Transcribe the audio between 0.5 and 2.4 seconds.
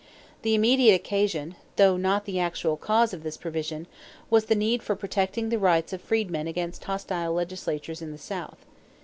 immediate occasion, though not the